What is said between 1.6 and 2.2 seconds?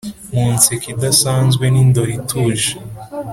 nindoro